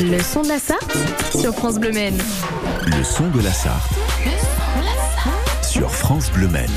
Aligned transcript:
Le 0.00 0.22
son 0.22 0.42
de 0.42 0.48
la 0.48 0.60
Sarthe 0.60 0.96
sur 1.36 1.52
France 1.52 1.80
Bleu 1.80 1.90
Maine. 1.90 2.18
Le 2.86 3.02
son 3.02 3.28
de 3.30 3.42
la 3.42 3.52
Sarthe 3.52 3.92
sur 5.62 5.90
France 5.90 6.30
Bleu 6.30 6.46
Maine. 6.46 6.70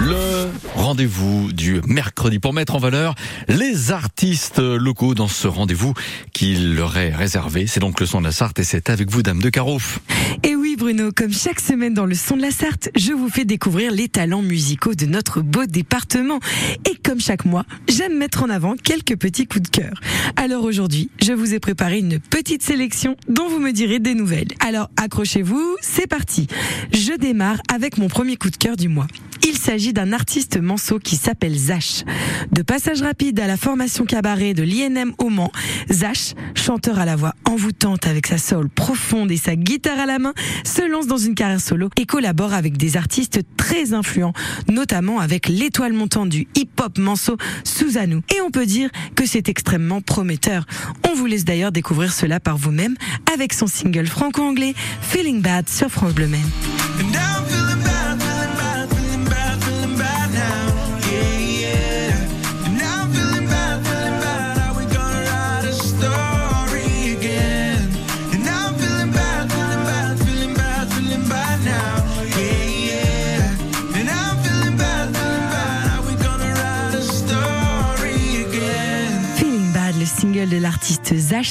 Le 0.00 0.48
rendez-vous 0.74 1.52
du 1.52 1.82
mercredi 1.86 2.38
pour 2.38 2.54
mettre 2.54 2.74
en 2.74 2.78
valeur 2.78 3.14
les 3.48 3.92
artistes 3.92 4.60
locaux 4.60 5.14
dans 5.14 5.28
ce 5.28 5.46
rendez-vous 5.46 5.92
qu'il 6.32 6.74
leur 6.74 6.96
est 6.96 7.14
réservé. 7.14 7.66
C'est 7.66 7.80
donc 7.80 8.00
le 8.00 8.06
son 8.06 8.20
de 8.20 8.26
la 8.26 8.32
Sarthe 8.32 8.58
et 8.60 8.64
c'est 8.64 8.88
avec 8.88 9.10
vous, 9.10 9.22
Dame 9.22 9.40
de 9.40 9.50
Carouf. 9.50 10.00
Et 10.42 10.54
oui, 10.68 10.76
Bruno, 10.76 11.12
comme 11.16 11.32
chaque 11.32 11.60
semaine 11.60 11.94
dans 11.94 12.04
le 12.04 12.14
son 12.14 12.36
de 12.36 12.42
la 12.42 12.50
Sarthe, 12.50 12.90
je 12.94 13.14
vous 13.14 13.30
fais 13.30 13.46
découvrir 13.46 13.90
les 13.90 14.06
talents 14.06 14.42
musicaux 14.42 14.94
de 14.94 15.06
notre 15.06 15.40
beau 15.40 15.64
département. 15.64 16.40
Et 16.84 16.94
comme 17.02 17.20
chaque 17.20 17.46
mois, 17.46 17.64
j'aime 17.88 18.18
mettre 18.18 18.42
en 18.42 18.50
avant 18.50 18.76
quelques 18.76 19.16
petits 19.16 19.46
coups 19.46 19.62
de 19.62 19.68
cœur. 19.68 19.98
Alors 20.36 20.64
aujourd'hui, 20.64 21.08
je 21.22 21.32
vous 21.32 21.54
ai 21.54 21.58
préparé 21.58 22.00
une 22.00 22.20
petite 22.20 22.62
sélection 22.62 23.16
dont 23.28 23.48
vous 23.48 23.60
me 23.60 23.72
direz 23.72 23.98
des 23.98 24.14
nouvelles. 24.14 24.48
Alors 24.60 24.90
accrochez-vous, 24.98 25.76
c'est 25.80 26.06
parti. 26.06 26.48
Je 26.92 27.16
démarre 27.16 27.62
avec 27.72 27.96
mon 27.96 28.08
premier 28.08 28.36
coup 28.36 28.50
de 28.50 28.56
cœur 28.56 28.76
du 28.76 28.88
mois. 28.88 29.06
Il 29.46 29.56
s'agit 29.56 29.92
d'un 29.92 30.12
artiste 30.12 30.60
manceau 30.60 30.98
qui 30.98 31.16
s'appelle 31.16 31.56
Zach. 31.56 32.04
De 32.52 32.62
passage 32.62 33.02
rapide 33.02 33.40
à 33.40 33.46
la 33.46 33.56
formation 33.56 34.04
cabaret 34.04 34.52
de 34.52 34.62
l'INM 34.62 35.14
au 35.18 35.30
Mans, 35.30 35.52
Zach, 35.90 36.34
chanteur 36.54 36.98
à 36.98 37.04
la 37.04 37.16
voix 37.16 37.34
envoûtante 37.44 38.06
avec 38.06 38.26
sa 38.26 38.36
soul 38.36 38.68
profonde 38.68 39.30
et 39.30 39.36
sa 39.36 39.56
guitare 39.56 40.00
à 40.00 40.06
la 40.06 40.18
main, 40.18 40.34
se 40.64 40.88
lance 40.88 41.06
dans 41.06 41.18
une 41.18 41.34
carrière 41.34 41.60
solo 41.60 41.90
et 41.96 42.06
collabore 42.06 42.52
avec 42.52 42.76
des 42.76 42.96
artistes 42.96 43.40
très 43.56 43.92
influents, 43.92 44.32
notamment 44.68 45.18
avec 45.20 45.48
l'étoile 45.48 45.92
montante 45.92 46.28
du 46.28 46.46
hip-hop 46.54 46.98
manceau, 46.98 47.36
Suzanou. 47.64 48.22
Et 48.34 48.40
on 48.40 48.50
peut 48.50 48.66
dire 48.66 48.90
que 49.14 49.26
c'est 49.26 49.48
extrêmement 49.48 50.00
prometteur. 50.00 50.66
On 51.08 51.14
vous 51.14 51.26
laisse 51.26 51.44
d'ailleurs 51.44 51.72
découvrir 51.72 52.12
cela 52.12 52.40
par 52.40 52.56
vous-même 52.56 52.96
avec 53.32 53.52
son 53.52 53.66
single 53.66 54.06
franco-anglais 54.06 54.74
Feeling 55.02 55.40
Bad 55.42 55.68
sur 55.68 55.88
France 55.90 56.14
Bleu. 56.14 56.28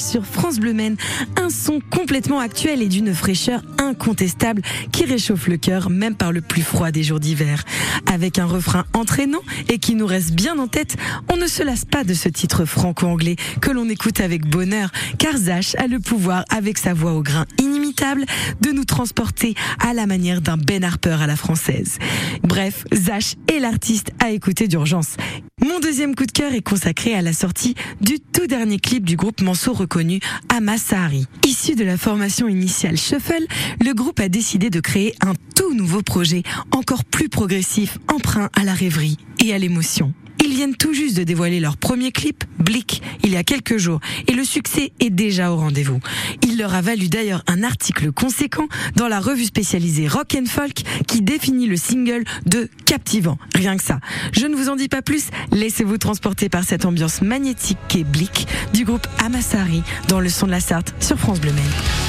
Sur 0.02 0.26
France 0.26 0.60
Bleu 0.60 0.74
Maine. 0.74 0.98
Un 1.36 1.50
son 1.50 1.80
complètement 1.80 2.40
actuel 2.40 2.82
et 2.82 2.88
d'une 2.88 3.14
fraîcheur 3.14 3.62
incontestable 3.78 4.62
qui 4.92 5.06
réchauffe 5.06 5.48
le 5.48 5.58
cœur 5.58 5.90
même 5.90 6.16
par 6.16 6.32
le 6.32 6.42
plus 6.42 6.62
froid 6.62 6.92
des 6.92 7.04
jours 7.04 7.20
d'hiver. 7.20 7.64
Avec 8.12 8.40
un 8.40 8.46
refrain 8.46 8.86
entraînant 8.94 9.42
et 9.70 9.80
qui 9.80 9.96
nous 9.96 10.06
reste 10.06 10.34
bien 10.34 10.58
en 10.60 10.68
tête, 10.68 10.98
on 11.32 11.38
ne 11.38 11.48
se 11.48 11.64
lasse 11.64 11.86
pas 11.86 12.04
de 12.04 12.14
ce 12.14 12.30
titre 12.30 12.66
franco-anglais 12.66 13.36
que 13.62 13.72
l'on 13.72 13.90
écoute 13.90 14.20
avec 14.20 14.46
bonheur 14.46 14.92
car 15.18 15.38
Zach 15.38 15.76
a 15.78 15.88
le 15.88 16.00
pouvoir 16.00 16.44
avec 16.50 16.78
sa 16.78 16.94
voix 16.94 17.14
au 17.14 17.22
grain 17.22 17.46
inimitable 17.60 18.26
de 18.62 18.72
nous 18.72 18.86
transporter 18.86 19.56
à 19.80 19.94
la 19.94 20.06
manière 20.06 20.42
d'un 20.42 20.58
Ben 20.58 20.84
Harper 20.84 21.18
à 21.22 21.28
la 21.28 21.36
française. 21.36 21.98
Bref, 22.44 22.86
Zach 22.94 23.36
est 23.48 23.60
l'artiste 23.60 24.12
à 24.20 24.32
écouter 24.32 24.68
d'urgence. 24.68 25.16
Mon 25.66 25.80
deuxième 25.80 26.16
coup 26.16 26.26
de 26.26 26.32
cœur 26.32 26.54
est 26.54 26.62
consacré 26.62 27.16
à 27.16 27.22
la 27.22 27.34
sortie 27.34 27.74
du 28.00 28.20
tout 28.20 28.46
dernier 28.46 28.78
clip 28.78 29.04
du 29.04 29.16
groupe 29.16 29.42
Manso 29.42 29.74
reconnu 29.88 30.20
Amasahari. 30.50 31.26
Issu 31.46 31.76
de 31.76 31.86
la 31.86 31.98
formation 31.98 32.50
initiale 32.50 32.98
Shuffle, 32.98 33.46
le 33.82 33.94
groupe 33.94 34.20
a 34.20 34.28
décidé 34.28 34.70
de 34.70 34.82
créer 34.82 35.16
un 35.22 35.34
tout 35.56 35.74
nouveau 35.74 36.02
projet, 36.02 36.44
encore 36.72 37.06
plus 37.06 37.30
progressif, 37.30 37.98
emprunt 38.14 38.50
à 38.54 38.66
la 38.66 38.74
rêverie 38.74 39.18
et 39.44 39.54
à 39.54 39.58
l'émotion. 39.58 40.14
Ils 40.44 40.54
viennent 40.54 40.76
tout 40.76 40.94
juste 40.94 41.18
de 41.18 41.24
dévoiler 41.24 41.60
leur 41.60 41.78
premier 41.78 42.12
clip, 42.12 42.44
Blick, 42.60 43.02
il 43.24 43.32
y 43.32 43.38
a 43.38 43.44
quelques 43.44 43.78
jours, 43.78 44.00
et 44.28 44.34
le 44.34 44.44
succès 44.44 44.92
est 45.00 45.10
déjà 45.10 45.52
au 45.52 45.58
rendez-vous. 45.58 46.00
Il 46.44 46.58
leur 46.58 46.74
a 46.74 46.82
valu 46.82 47.08
d'ailleurs 47.08 47.44
un 47.48 47.64
article 47.64 48.12
conséquent 48.12 48.68
dans 48.96 49.08
la 49.08 49.20
revue 49.20 49.46
spécialisée 49.46 50.08
Rock 50.08 50.38
Folk 50.48 50.84
qui 51.08 51.22
définit 51.22 51.68
le 51.68 51.78
single 51.78 52.24
de 52.46 52.70
captivant. 52.86 53.38
Rien 53.56 53.78
que 53.78 53.84
ça. 53.84 54.00
Je 54.32 54.46
ne 54.46 54.56
vous 54.56 54.70
en 54.70 54.76
dis 54.76 54.90
pas 54.90 55.02
plus, 55.02 55.28
laissez-vous 55.52 55.98
transporter 55.98 56.50
par 56.50 56.64
cette 56.64 56.86
ambiance 56.86 57.22
magnétique 57.22 57.78
qu'est 57.88 58.04
Blick 58.04 58.48
du 58.74 58.86
groupe 58.86 59.08
Amassari 59.20 59.84
dans 60.08 60.20
le 60.20 60.30
son 60.30 60.46
de 60.46 60.52
la 60.52 60.60
Sarthe 60.60 60.94
sur 61.00 61.18
France 61.18 61.40
Bleu 61.40 61.52
Maine. 61.52 62.07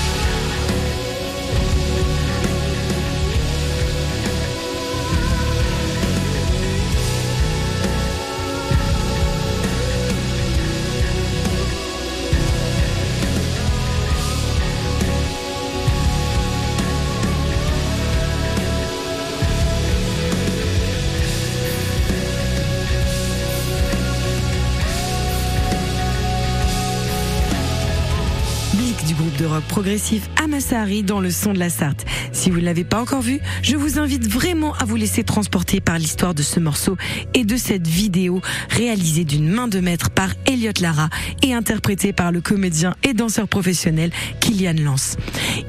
Progressif 29.60 30.28
Amassari 30.42 31.02
dans 31.02 31.20
le 31.20 31.30
son 31.30 31.52
de 31.52 31.58
la 31.58 31.70
Sarthe. 31.70 32.04
Si 32.32 32.50
vous 32.50 32.60
ne 32.60 32.64
l'avez 32.64 32.84
pas 32.84 33.00
encore 33.00 33.22
vu, 33.22 33.40
je 33.62 33.76
vous 33.76 33.98
invite 33.98 34.26
vraiment 34.26 34.74
à 34.74 34.84
vous 34.84 34.96
laisser 34.96 35.24
transporter 35.24 35.80
par 35.80 35.98
l'histoire 35.98 36.34
de 36.34 36.42
ce 36.42 36.60
morceau 36.60 36.96
et 37.34 37.44
de 37.44 37.56
cette 37.56 37.86
vidéo 37.86 38.40
réalisée 38.70 39.24
d'une 39.24 39.48
main 39.48 39.68
de 39.68 39.80
maître 39.80 40.10
par 40.10 40.30
Elliot 40.46 40.72
Lara 40.80 41.08
et 41.42 41.54
interprétée 41.54 42.12
par 42.12 42.32
le 42.32 42.40
comédien 42.40 42.94
et 43.02 43.14
danseur 43.14 43.48
professionnel 43.48 44.10
Kylian 44.40 44.82
Lance. 44.84 45.16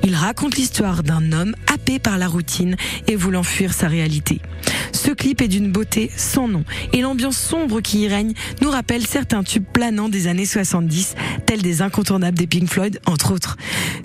Il 0.03 0.15
raconte 0.15 0.55
l'histoire 0.55 1.03
d'un 1.03 1.31
homme 1.31 1.55
happé 1.73 1.99
par 1.99 2.17
la 2.17 2.27
routine 2.27 2.75
et 3.07 3.15
voulant 3.15 3.43
fuir 3.43 3.73
sa 3.73 3.87
réalité. 3.87 4.41
Ce 4.91 5.11
clip 5.11 5.41
est 5.41 5.47
d'une 5.47 5.71
beauté 5.71 6.11
sans 6.15 6.47
nom 6.47 6.63
et 6.93 7.01
l'ambiance 7.01 7.37
sombre 7.37 7.81
qui 7.81 8.01
y 8.01 8.07
règne 8.07 8.33
nous 8.61 8.69
rappelle 8.69 9.05
certains 9.05 9.43
tubes 9.43 9.65
planants 9.71 10.09
des 10.09 10.27
années 10.27 10.45
70, 10.45 11.15
tels 11.45 11.61
des 11.61 11.81
incontournables 11.81 12.37
des 12.37 12.47
Pink 12.47 12.69
Floyd, 12.69 12.99
entre 13.05 13.33
autres. 13.33 13.57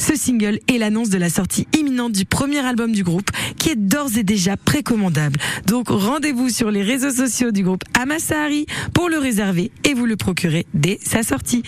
Ce 0.07 0.17
single 0.17 0.59
est 0.69 0.77
l'annonce 0.77 1.09
de 1.09 1.17
la 1.17 1.31
sortie 1.31 1.67
imminente 1.75 2.13
du 2.13 2.27
premier 2.27 2.59
album 2.59 2.93
du 2.93 3.03
groupe 3.03 3.31
qui 3.59 3.71
est 3.71 3.75
d'ores 3.75 4.19
et 4.19 4.23
déjà 4.23 4.59
précommandable. 4.59 5.41
Donc 5.67 5.89
rendez-vous 5.89 6.51
sur 6.51 6.71
les 6.71 6.83
réseaux 6.83 7.11
sociaux 7.11 7.53
du 7.53 7.63
groupe 7.63 7.85
Amasahari 7.99 8.67
pour 8.93 9.09
le 9.09 9.17
réserver 9.17 9.71
et 9.83 9.95
vous 9.95 10.05
le 10.05 10.17
procurer 10.17 10.67
dès 10.75 10.99
sa 11.03 11.23
sortie. 11.23 11.63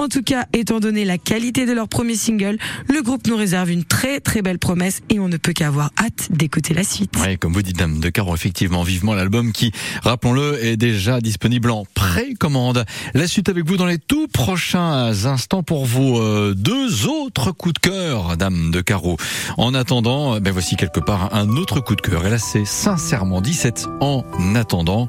En 0.00 0.08
tout 0.08 0.22
cas, 0.22 0.46
étant 0.54 0.80
donné 0.80 1.04
la 1.04 1.18
qualité 1.18 1.66
de 1.66 1.72
leur 1.72 1.86
premier 1.86 2.14
single, 2.14 2.56
le 2.88 3.02
groupe 3.02 3.26
nous 3.26 3.36
réserve 3.36 3.70
une 3.70 3.84
très 3.84 4.20
très 4.20 4.40
belle 4.40 4.58
promesse 4.58 5.02
et 5.10 5.20
on 5.20 5.28
ne 5.28 5.36
peut 5.36 5.52
qu'avoir 5.52 5.90
hâte 5.98 6.28
d'écouter 6.30 6.72
la 6.72 6.84
suite. 6.84 7.12
Oui, 7.20 7.36
comme 7.36 7.52
vous 7.52 7.60
dites, 7.60 7.76
Dame 7.76 8.00
de 8.00 8.08
Caro, 8.08 8.34
effectivement, 8.34 8.84
vivement 8.84 9.12
l'album 9.12 9.52
qui, 9.52 9.70
rappelons-le, 10.02 10.64
est 10.64 10.78
déjà 10.78 11.20
disponible 11.20 11.70
en 11.70 11.84
précommande. 11.92 12.86
La 13.12 13.26
suite 13.26 13.50
avec 13.50 13.66
vous 13.66 13.76
dans 13.76 13.84
les 13.84 13.98
tout 13.98 14.28
prochains 14.28 15.26
instants 15.26 15.62
pour 15.62 15.84
vos 15.84 16.22
euh, 16.22 16.54
deux 16.56 17.06
autres 17.06 17.52
coups 17.52 17.74
de 17.74 17.81
cœur, 17.82 18.36
Dame 18.36 18.70
de 18.70 18.80
Caro. 18.80 19.16
En 19.58 19.74
attendant, 19.74 20.36
euh, 20.36 20.40
ben 20.40 20.52
voici 20.52 20.76
quelque 20.76 21.00
part 21.00 21.34
un 21.34 21.48
autre 21.56 21.80
coup 21.80 21.96
de 21.96 22.00
cœur. 22.00 22.24
Et 22.24 22.30
là, 22.30 22.38
c'est 22.38 22.64
sincèrement 22.64 23.40
17 23.40 23.88
en 24.00 24.24
attendant. 24.54 25.08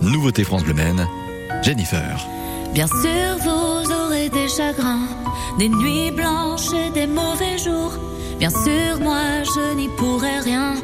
Nouveauté 0.00 0.44
France 0.44 0.62
Bleu 0.62 0.74
Jennifer. 1.62 2.26
Bien 2.72 2.86
sûr, 2.86 3.36
vous 3.42 3.92
aurez 3.92 4.28
des 4.30 4.48
chagrins, 4.48 5.06
des 5.58 5.68
nuits 5.68 6.10
blanches 6.12 6.72
et 6.72 6.90
des 6.90 7.06
mauvais 7.06 7.58
jours. 7.58 7.92
Bien 8.38 8.50
sûr, 8.50 9.00
moi, 9.00 9.42
je 9.44 9.74
n'y 9.74 9.88
pourrai 9.88 10.38
rien. 10.38 10.74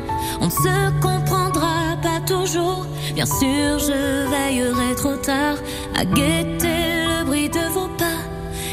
On 0.41 0.47
ne 0.47 0.51
se 0.51 1.01
comprendra 1.01 1.97
pas 2.03 2.21
toujours. 2.27 2.87
Bien 3.15 3.27
sûr, 3.27 3.79
je 3.79 4.29
veillerai 4.29 4.95
trop 4.97 5.17
tard 5.17 5.57
à 5.97 6.05
guetter 6.05 7.07
le 7.09 7.25
bruit 7.25 7.49
de 7.49 7.73
vos 7.73 7.89
pas. 7.97 8.19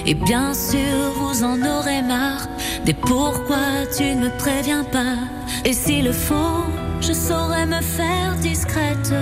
Et 0.06 0.14
bien 0.14 0.54
sûr, 0.54 1.12
vous 1.16 1.44
en 1.44 1.60
aurez 1.66 2.04
marre 2.04 2.48
des 2.86 2.94
pourquoi 2.94 3.86
tu 3.98 4.04
ne 4.16 4.26
me 4.26 4.38
préviens 4.38 4.84
pas? 4.84 5.18
Et 5.66 5.74
s'il 5.74 6.06
le 6.06 6.12
faut, 6.12 6.64
je 7.02 7.14
saurai 7.14 7.66
me 7.66 7.82
faire 7.82 8.36
discrète 8.42 9.14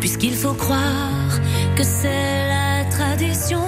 puisqu'il 0.00 0.34
faut 0.34 0.54
croire 0.54 1.32
que 1.76 1.84
c'est 1.84 2.48
la 2.48 2.84
tradition 2.90 3.62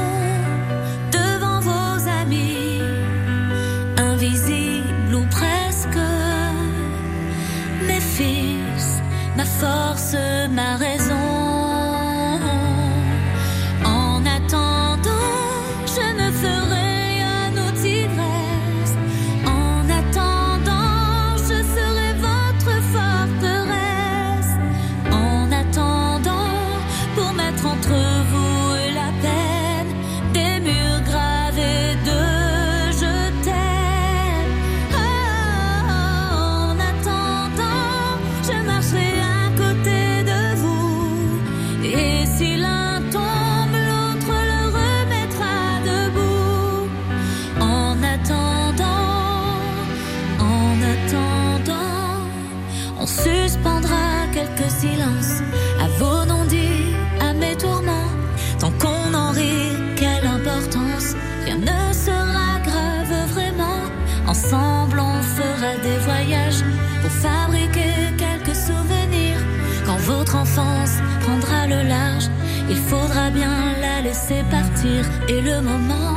large. 71.88 72.28
Il 72.70 72.76
faudra 72.76 73.30
bien 73.30 73.54
la 73.80 74.00
laisser 74.02 74.42
partir 74.50 75.00
et 75.28 75.40
le 75.40 75.60
moment 75.60 76.16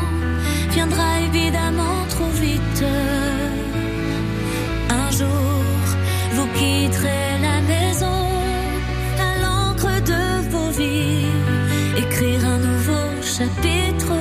viendra 0.72 1.20
évidemment 1.28 2.00
trop 2.10 2.32
vite. 2.46 2.84
Un 4.90 5.12
jour, 5.12 5.54
vous 6.36 6.48
quitterez 6.60 7.28
la 7.42 7.58
maison 7.74 8.22
à 9.28 9.32
l'encre 9.42 9.94
de 10.12 10.50
vos 10.52 10.72
vies, 10.80 11.28
écrire 11.98 12.46
un 12.46 12.60
nouveau 12.70 13.08
chapitre. 13.22 14.14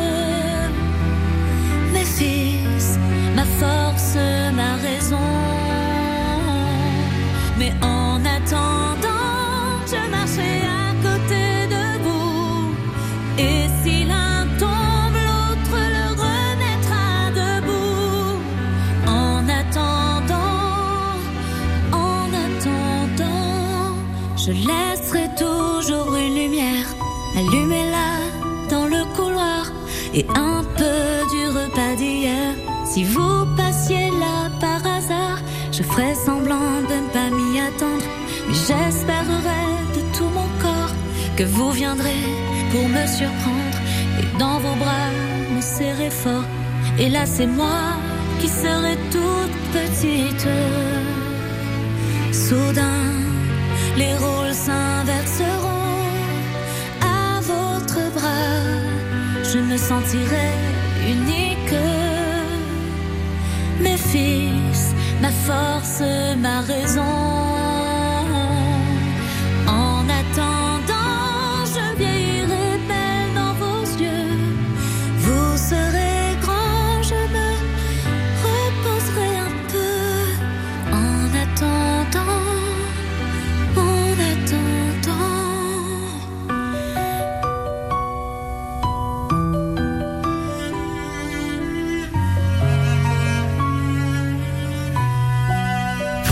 Mes 1.93 2.09
fils, 2.19 2.99
ma 3.37 3.45
force, 3.61 4.17
ma 4.55 4.75
raison. 4.77 4.94
Laisserai 25.05 25.29
toujours 25.37 26.15
une 26.17 26.35
lumière. 26.35 26.87
Allumez-la 27.37 28.71
dans 28.71 28.87
le 28.87 29.05
couloir 29.15 29.67
et 30.15 30.25
un 30.35 30.65
peu 30.77 31.27
du 31.33 31.47
repas 31.49 31.95
d'hier. 31.97 32.55
Si 32.87 33.05
vous 33.05 33.45
passiez 33.57 34.09
là 34.11 34.51
par 34.61 34.81
hasard, 34.87 35.39
je 35.73 35.83
ferai 35.83 36.15
semblant 36.15 36.81
de 36.91 36.97
ne 37.05 37.09
pas 37.13 37.31
m'y 37.31 37.61
attendre. 37.61 38.07
Mais 38.47 38.55
j'espérerai 38.55 39.67
de 39.97 40.17
tout 40.17 40.31
mon 40.39 40.49
corps 40.63 40.95
que 41.37 41.45
vous 41.45 41.71
viendrez 41.73 42.25
pour 42.71 42.89
me 42.89 43.07
surprendre 43.07 43.79
et 44.21 44.39
dans 44.39 44.59
vos 44.59 44.77
bras 44.77 45.11
me 45.55 45.61
serrer 45.61 46.11
fort. 46.11 46.45
Et 46.99 47.09
là, 47.09 47.27
c'est 47.27 47.47
moi 47.47 47.81
qui 48.41 48.49
serai 48.49 48.97
toute 49.11 49.57
petite. 49.73 50.49
Soudain, 52.33 53.03
les 53.97 54.15
rôles 54.15 54.44
me 59.75 59.79
sentirai 59.79 60.53
unique. 61.05 61.75
Mes 63.81 63.97
fils, 63.97 64.95
ma 65.21 65.31
force, 65.31 66.01
ma 66.41 66.61
raison. 66.61 67.44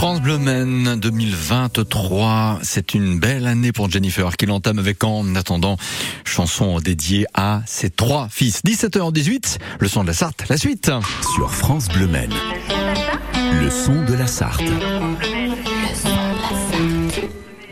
France 0.02 0.20
Bleu 0.20 0.37
Men 0.37 0.99
2023, 0.99 2.58
c'est 2.64 2.94
une 2.94 3.20
belle 3.20 3.46
année 3.46 3.70
pour 3.70 3.88
Jennifer 3.88 4.37
qui 4.37 4.46
l'entame 4.46 4.81
avec 4.81 5.04
En 5.04 5.37
attendant, 5.37 5.76
chanson 6.25 6.81
dédiée 6.81 7.25
à 7.34 7.62
ses 7.66 7.88
trois 7.88 8.26
fils. 8.28 8.64
17h18, 8.64 9.58
le 9.78 9.87
son 9.87 10.02
de 10.02 10.08
la 10.08 10.12
Sarthe, 10.12 10.49
la 10.49 10.56
suite. 10.56 10.90
Sur 11.37 11.54
France 11.54 11.87
Bleu 11.87 12.08
Maine. 12.08 12.34
Le 13.60 13.70
son 13.70 14.04
de 14.04 14.14
la 14.14 14.26
Sarthe. 14.26 14.64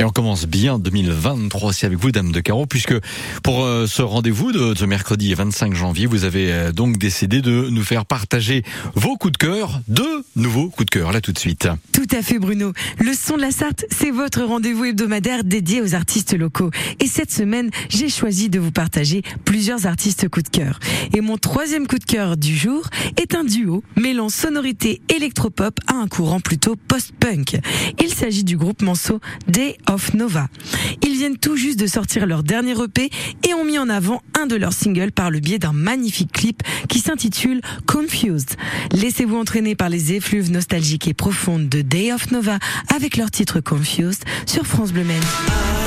Et 0.00 0.04
on 0.04 0.08
commence 0.08 0.46
bien 0.46 0.78
2023 0.78 1.68
aussi 1.68 1.84
avec 1.84 1.98
vous, 1.98 2.10
Dame 2.10 2.32
de 2.32 2.40
Carreau, 2.40 2.64
puisque 2.64 2.94
pour 3.42 3.64
euh, 3.66 3.86
ce 3.86 4.00
rendez-vous 4.00 4.50
de 4.50 4.74
ce 4.74 4.86
mercredi 4.86 5.34
25 5.34 5.74
janvier, 5.74 6.06
vous 6.06 6.24
avez 6.24 6.50
euh, 6.50 6.72
donc 6.72 6.96
décidé 6.96 7.42
de 7.42 7.68
nous 7.68 7.84
faire 7.84 8.06
partager 8.06 8.62
vos 8.94 9.18
coups 9.18 9.32
de 9.32 9.36
cœur, 9.36 9.82
deux 9.88 10.24
nouveaux 10.36 10.70
coups 10.70 10.86
de 10.86 10.90
cœur, 10.90 11.12
là 11.12 11.20
tout 11.20 11.32
de 11.32 11.38
suite. 11.38 11.68
Tout 11.92 12.06
à 12.12 12.22
fait 12.22 12.38
Bruno. 12.38 12.72
Le 12.98 13.12
son 13.12 13.36
de 13.36 13.42
la 13.42 13.50
Sarthe, 13.50 13.84
c'est 13.90 14.10
votre 14.10 14.42
rendez-vous 14.42 14.86
hebdomadaire 14.86 15.44
dédié 15.44 15.82
aux 15.82 15.94
artistes 15.94 16.32
locaux. 16.32 16.70
Et 16.98 17.06
cette 17.06 17.30
semaine, 17.30 17.68
j'ai 17.90 18.08
choisi 18.08 18.48
de 18.48 18.58
vous 18.58 18.72
partager 18.72 19.20
plusieurs 19.44 19.84
artistes 19.84 20.30
coup 20.30 20.40
de 20.40 20.48
cœur. 20.48 20.80
Et 21.12 21.20
mon 21.20 21.36
troisième 21.36 21.86
coup 21.86 21.98
de 21.98 22.04
cœur 22.04 22.38
du 22.38 22.56
jour 22.56 22.88
est 23.20 23.34
un 23.34 23.44
duo 23.44 23.84
mêlant 23.96 24.30
sonorité 24.30 25.02
électropop 25.14 25.78
à 25.88 25.96
un 25.96 26.08
courant 26.08 26.40
plutôt 26.40 26.74
post-punk. 26.88 27.58
Il 28.02 28.08
s'agit 28.08 28.44
du 28.44 28.56
groupe 28.56 28.80
manceau 28.80 29.20
Day 29.46 29.76
Ils 31.02 31.16
viennent 31.16 31.36
tout 31.36 31.56
juste 31.56 31.78
de 31.80 31.86
sortir 31.86 32.26
leur 32.26 32.42
dernier 32.42 32.74
EP 32.80 33.10
et 33.48 33.54
ont 33.54 33.64
mis 33.64 33.78
en 33.78 33.88
avant 33.88 34.22
un 34.40 34.46
de 34.46 34.54
leurs 34.54 34.72
singles 34.72 35.10
par 35.10 35.30
le 35.30 35.40
biais 35.40 35.58
d'un 35.58 35.72
magnifique 35.72 36.32
clip 36.32 36.62
qui 36.88 37.00
s'intitule 37.00 37.60
Confused. 37.86 38.56
Laissez-vous 38.92 39.36
entraîner 39.36 39.74
par 39.74 39.88
les 39.88 40.12
effluves 40.12 40.52
nostalgiques 40.52 41.08
et 41.08 41.14
profondes 41.14 41.68
de 41.68 41.82
Day 41.82 42.12
of 42.12 42.30
Nova 42.30 42.58
avec 42.94 43.16
leur 43.16 43.30
titre 43.30 43.60
Confused 43.60 44.22
sur 44.46 44.64
France 44.64 44.92
Bleu 44.92 45.04
Maine. 45.04 45.79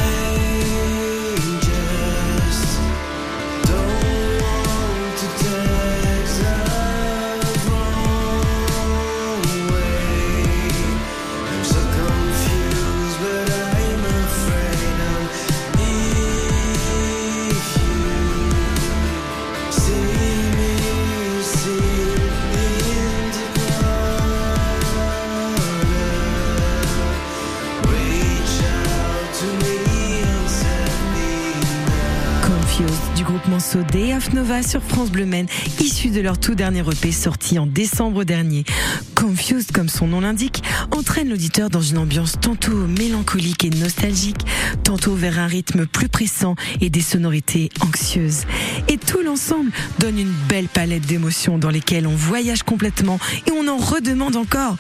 Confused 32.76 33.14
du 33.16 33.24
groupe 33.24 33.48
Manceau 33.48 33.84
Day 33.84 34.16
of 34.16 34.34
Nova 34.34 34.64
sur 34.64 34.82
France 34.82 35.12
Bleu 35.12 35.26
Maine, 35.26 35.48
issu 35.80 36.10
de 36.10 36.22
leur 36.22 36.40
tout 36.40 36.56
dernier 36.56 36.80
EP 36.80 37.12
sorti 37.12 37.60
en 37.60 37.68
décembre 37.68 38.24
dernier. 38.24 38.64
Confused, 39.24 39.72
comme 39.72 39.88
son 39.88 40.08
nom 40.08 40.20
l'indique, 40.20 40.64
entraîne 40.92 41.30
l'auditeur 41.30 41.70
dans 41.70 41.82
une 41.82 41.98
ambiance 41.98 42.34
tantôt 42.42 42.76
mélancolique 42.76 43.64
et 43.64 43.70
nostalgique, 43.70 44.46
tantôt 44.84 45.16
vers 45.16 45.40
un 45.40 45.48
rythme 45.48 45.86
plus 45.86 46.10
pressant 46.10 46.56
et 46.82 46.90
des 46.90 47.00
sonorités 47.00 47.70
anxieuses. 47.80 48.42
Et 48.90 48.98
tout 48.98 49.22
l'ensemble 49.22 49.72
donne 50.00 50.20
une 50.20 50.34
belle 50.50 50.68
palette 50.68 51.06
d'émotions 51.06 51.58
dans 51.58 51.70
lesquelles 51.70 52.06
on 52.06 52.16
voyage 52.16 52.64
complètement 52.64 53.18
et 53.48 53.52
on 53.52 53.70
en 53.70 53.78
redemande 53.78 54.36
encore. 54.36 54.76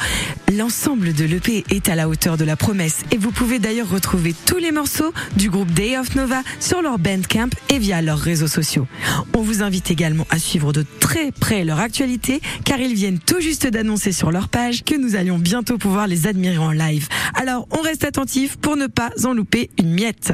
L'ensemble 0.51 1.13
de 1.13 1.23
l'EP 1.23 1.63
est 1.69 1.87
à 1.87 1.95
la 1.95 2.09
hauteur 2.09 2.35
de 2.35 2.43
la 2.43 2.57
promesse 2.57 3.03
et 3.11 3.17
vous 3.17 3.31
pouvez 3.31 3.59
d'ailleurs 3.59 3.89
retrouver 3.89 4.35
tous 4.45 4.57
les 4.57 4.73
morceaux 4.73 5.13
du 5.37 5.49
groupe 5.49 5.71
Day 5.71 5.97
of 5.97 6.15
Nova 6.15 6.41
sur 6.59 6.81
leur 6.81 6.99
Bandcamp 6.99 7.49
et 7.69 7.79
via 7.79 8.01
leurs 8.01 8.19
réseaux 8.19 8.47
sociaux. 8.47 8.87
On 9.33 9.41
vous 9.41 9.63
invite 9.63 9.89
également 9.89 10.27
à 10.29 10.37
suivre 10.37 10.73
de 10.73 10.85
très 10.99 11.31
près 11.31 11.63
leur 11.63 11.79
actualité 11.79 12.41
car 12.65 12.79
ils 12.81 12.93
viennent 12.93 13.19
tout 13.19 13.39
juste 13.39 13.67
d'annoncer 13.67 14.11
sur 14.11 14.32
leur 14.33 14.49
page 14.49 14.83
que 14.83 14.95
nous 14.95 15.15
allions 15.15 15.37
bientôt 15.37 15.77
pouvoir 15.77 16.07
les 16.07 16.27
admirer 16.27 16.57
en 16.57 16.71
live. 16.71 17.07
Alors 17.35 17.67
on 17.71 17.81
reste 17.81 18.03
attentif 18.03 18.57
pour 18.57 18.75
ne 18.75 18.87
pas 18.87 19.11
en 19.23 19.33
louper 19.33 19.69
une 19.79 19.93
miette. 19.93 20.33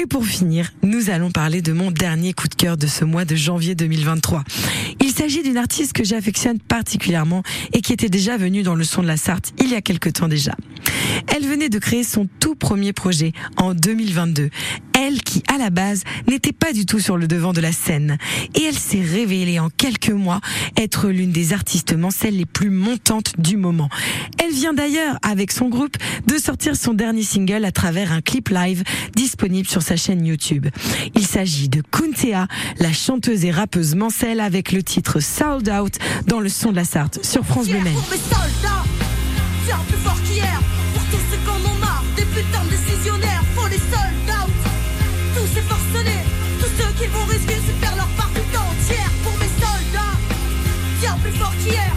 Et 0.00 0.06
pour 0.06 0.24
finir, 0.24 0.72
nous 0.82 1.10
allons 1.10 1.30
parler 1.30 1.62
de 1.62 1.72
mon 1.72 1.90
dernier 1.90 2.34
coup 2.34 2.48
de 2.48 2.54
cœur 2.54 2.76
de 2.76 2.86
ce 2.86 3.04
mois 3.04 3.24
de 3.24 3.34
janvier 3.34 3.74
2023. 3.74 4.44
Il 5.00 5.10
s'agit 5.10 5.42
d'une 5.42 5.56
artiste 5.56 5.94
que 5.94 6.04
j'affectionne 6.04 6.58
particulièrement 6.58 7.42
et 7.72 7.80
qui 7.80 7.92
était 7.92 8.08
déjà 8.08 8.36
venue 8.36 8.62
dans 8.62 8.74
le 8.74 8.84
son 8.84 9.02
de 9.02 9.06
la 9.06 9.16
Sarthe 9.16 9.52
il 9.58 9.70
y 9.70 9.74
a 9.74 9.80
quelque 9.80 10.10
temps 10.10 10.28
déjà. 10.28 10.54
Elle 11.28 11.46
venait 11.46 11.68
de 11.68 11.78
créer 11.78 12.04
son 12.04 12.28
tout 12.40 12.54
premier 12.54 12.92
projet 12.92 13.32
en 13.56 13.74
2022. 13.74 14.50
Elle 14.98 15.22
qui, 15.22 15.42
à 15.52 15.58
la 15.58 15.70
base, 15.70 16.04
n'était 16.28 16.52
pas 16.52 16.72
du 16.72 16.86
tout 16.86 17.00
sur 17.00 17.16
le 17.16 17.26
devant 17.26 17.52
de 17.52 17.60
la 17.60 17.72
scène. 17.72 18.18
Et 18.54 18.62
elle 18.62 18.78
s'est 18.78 19.02
révélée 19.02 19.58
en 19.58 19.68
quelques 19.68 20.10
mois 20.10 20.40
être 20.76 21.08
l'une 21.08 21.32
des 21.32 21.52
artistes 21.52 21.94
mancelles 21.94 22.36
les 22.36 22.46
plus 22.46 22.70
montantes 22.70 23.32
du 23.38 23.56
moment. 23.56 23.88
Elle 24.42 24.52
vient 24.52 24.72
d'ailleurs, 24.74 25.18
avec 25.22 25.52
son 25.52 25.68
groupe, 25.68 25.96
de 26.26 26.38
sortir 26.38 26.76
son 26.76 26.94
dernier 26.94 27.22
single 27.22 27.64
à 27.64 27.72
travers 27.72 28.12
un 28.12 28.20
clip 28.20 28.48
live 28.48 28.82
disponible 29.14 29.68
sur 29.68 29.82
sa 29.82 29.96
chaîne 29.96 30.24
YouTube. 30.24 30.66
Il 31.14 31.26
s'agit 31.26 31.68
de 31.68 31.82
Kuntea, 31.90 32.46
la 32.78 32.92
chanteuse 32.92 33.44
et 33.44 33.50
rappeuse 33.50 33.94
mancelle 33.94 34.40
avec 34.40 34.72
le 34.72 34.82
titre 34.82 35.20
Sold 35.20 35.68
Out 35.68 35.94
dans 36.26 36.40
le 36.40 36.48
son 36.48 36.70
de 36.70 36.76
la 36.76 36.84
Sarthe 36.84 37.24
sur 37.24 37.44
France 37.44 37.68
Bleu 37.68 37.80
faire 39.64 39.78
plus 39.88 39.98
fort 39.98 40.20
qu'hier, 40.24 40.60
pour 40.92 41.02
tous 41.10 41.24
ceux 41.30 41.38
qui 41.38 41.48
en 41.48 41.74
marre 41.78 42.04
des 42.16 42.24
putains 42.24 42.64
de 42.64 42.70
décisionnaires, 42.70 43.44
faut 43.54 43.68
les 43.68 43.78
sold 43.78 44.28
out. 44.28 44.52
Tous 45.34 45.48
ces 45.54 45.62
forcenés, 45.62 46.24
tous 46.60 46.72
ceux 46.78 46.92
qui 46.98 47.06
vont 47.08 47.24
risquer 47.24 47.56
de 47.56 47.72
perdre 47.80 47.96
leur 47.96 48.08
part 48.18 48.30
entière 48.30 49.10
pour 49.22 49.32
mes 49.38 49.52
soldats. 49.62 50.16
Tiens, 51.00 51.16
plus 51.22 51.32
fort 51.32 51.54
qu'hier, 51.62 51.92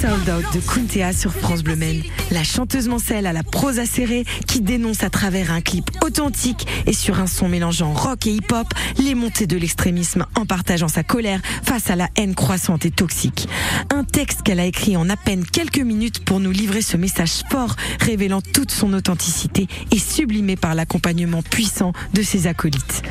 Sold 0.00 0.30
Out 0.30 0.54
de 0.54 0.60
Kuntea 0.60 1.12
sur 1.12 1.30
France 1.30 1.62
Bleu 1.62 1.76
Maine. 1.76 2.02
La 2.30 2.42
chanteuse 2.42 2.88
Mancelle 2.88 3.26
à 3.26 3.34
la 3.34 3.42
prose 3.42 3.78
acérée 3.78 4.24
qui 4.46 4.62
dénonce 4.62 5.02
à 5.02 5.10
travers 5.10 5.52
un 5.52 5.60
clip 5.60 5.90
authentique 6.02 6.66
et 6.86 6.94
sur 6.94 7.20
un 7.20 7.26
son 7.26 7.50
mélangeant 7.50 7.92
rock 7.92 8.26
et 8.26 8.32
hip-hop 8.32 8.66
les 8.98 9.14
montées 9.14 9.46
de 9.46 9.58
l'extrémisme 9.58 10.24
en 10.36 10.46
partageant 10.46 10.88
sa 10.88 11.02
colère 11.02 11.42
face 11.64 11.90
à 11.90 11.96
la 11.96 12.08
haine 12.16 12.34
croissante 12.34 12.86
et 12.86 12.90
toxique. 12.90 13.46
Un 13.94 14.04
texte 14.04 14.42
qu'elle 14.42 14.60
a 14.60 14.64
écrit 14.64 14.96
en 14.96 15.10
à 15.10 15.16
peine 15.16 15.44
quelques 15.44 15.80
minutes 15.80 16.24
pour 16.24 16.40
nous 16.40 16.50
livrer 16.50 16.80
ce 16.80 16.96
message 16.96 17.42
fort 17.50 17.76
révélant 18.00 18.40
toute 18.40 18.70
son 18.70 18.94
authenticité 18.94 19.68
et 19.90 19.98
sublimé 19.98 20.56
par 20.56 20.74
l'accompagnement 20.74 21.42
puissant 21.42 21.92
de 22.14 22.22
ses 22.22 22.46
acolytes. 22.46 23.02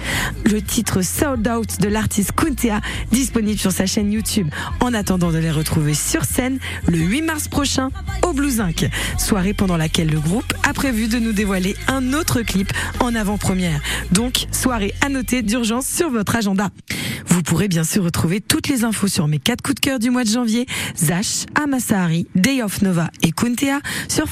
Le 0.45 0.59
titre 0.61 1.03
Sold 1.03 1.47
Out 1.47 1.81
de 1.81 1.87
l'artiste 1.87 2.31
Kuntea 2.31 2.81
disponible 3.11 3.59
sur 3.59 3.71
sa 3.71 3.85
chaîne 3.85 4.11
YouTube 4.11 4.49
en 4.79 4.95
attendant 4.95 5.31
de 5.31 5.37
les 5.37 5.51
retrouver 5.51 5.93
sur 5.93 6.25
scène 6.25 6.57
le 6.87 6.97
8 6.97 7.21
mars 7.21 7.47
prochain 7.47 7.89
au 8.27 8.33
Blue 8.33 8.51
Zinc. 8.51 8.89
Soirée 9.17 9.53
pendant 9.53 9.77
laquelle 9.77 10.09
le 10.09 10.19
groupe 10.19 10.53
a 10.67 10.73
prévu 10.73 11.07
de 11.07 11.19
nous 11.19 11.33
dévoiler 11.33 11.75
un 11.87 12.13
autre 12.13 12.41
clip 12.41 12.71
en 12.99 13.15
avant-première. 13.15 13.81
Donc, 14.11 14.47
soirée 14.51 14.93
à 15.01 15.09
noter 15.09 15.41
d'urgence 15.41 15.87
sur 15.87 16.09
votre 16.09 16.35
agenda. 16.35 16.69
Vous 17.27 17.43
pourrez 17.43 17.67
bien 17.67 17.83
sûr 17.83 18.03
retrouver 18.03 18.41
toutes 18.41 18.67
les 18.67 18.83
infos 18.83 19.07
sur 19.07 19.27
mes 19.27 19.39
quatre 19.39 19.61
coups 19.61 19.75
de 19.75 19.79
cœur 19.79 19.99
du 19.99 20.09
mois 20.09 20.23
de 20.23 20.29
janvier, 20.29 20.65
Zach, 20.97 21.45
Amasahari, 21.55 22.27
Day 22.35 22.61
of 22.61 22.81
Nova 22.81 23.09
et 23.21 23.31
Kuntea 23.31 23.79
sur 24.07 24.27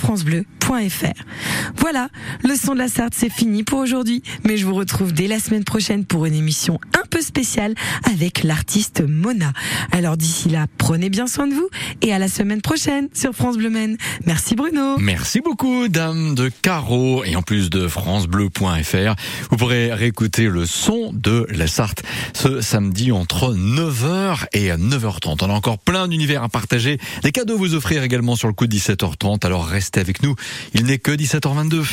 Voilà, 1.77 2.09
le 2.43 2.53
son 2.55 2.73
de 2.73 2.79
la 2.79 2.89
Sarthe 2.89 3.13
c'est 3.15 3.31
fini 3.31 3.63
pour 3.63 3.79
aujourd'hui, 3.79 4.21
mais 4.43 4.57
je 4.57 4.65
vous 4.65 4.73
retrouve 4.73 5.13
dès 5.13 5.27
la 5.27 5.39
semaine 5.39 5.63
prochaine 5.63 6.03
pour 6.03 6.25
une 6.25 6.33
émission 6.33 6.77
un 6.93 7.07
peu 7.09 7.21
spéciale 7.21 7.73
avec 8.03 8.43
l'artiste 8.43 9.01
Mona. 9.07 9.53
Alors 9.93 10.17
d'ici 10.17 10.49
là, 10.49 10.67
prenez 10.77 11.09
bien 11.09 11.25
soin 11.25 11.47
de 11.47 11.53
vous 11.53 11.69
et 12.01 12.13
à 12.13 12.19
la 12.19 12.27
semaine 12.27 12.61
prochaine 12.61 13.07
sur 13.13 13.33
France 13.33 13.55
Bleu 13.55 13.69
Maine. 13.69 13.97
Merci 14.25 14.55
Bruno. 14.55 14.97
Merci 14.97 15.39
beaucoup, 15.39 15.87
dame 15.87 16.35
de 16.35 16.51
Carreau. 16.61 17.23
Et 17.23 17.37
en 17.37 17.41
plus 17.41 17.69
de 17.69 17.87
FranceBleu.fr, 17.87 19.15
vous 19.49 19.57
pourrez 19.57 19.93
réécouter 19.93 20.47
le 20.47 20.65
son 20.65 21.13
de 21.13 21.47
la 21.49 21.67
Sarthe 21.67 22.03
ce 22.33 22.59
samedi 22.59 23.13
entre 23.13 23.53
9h 23.55 24.47
et 24.51 24.69
9h30. 24.69 25.37
On 25.45 25.49
a 25.49 25.53
encore 25.53 25.79
plein 25.79 26.09
d'univers 26.09 26.43
à 26.43 26.49
partager, 26.49 26.99
des 27.23 27.31
cadeaux 27.31 27.55
à 27.55 27.57
vous 27.57 27.73
offrir 27.73 28.03
également 28.03 28.35
sur 28.35 28.49
le 28.49 28.53
coup 28.53 28.67
de 28.67 28.75
17h30. 28.75 29.45
Alors 29.45 29.65
restez 29.65 30.01
avec 30.01 30.21
nous. 30.23 30.35
Il 30.73 30.85
n'est 30.85 30.99
que 30.99 31.11
17h22. 31.11 31.87